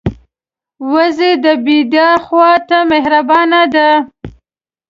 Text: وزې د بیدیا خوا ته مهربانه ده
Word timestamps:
وزې 0.91 1.31
د 1.43 1.45
بیدیا 1.65 2.09
خوا 2.25 2.51
ته 2.67 2.77
مهربانه 2.91 3.61
ده 3.73 3.89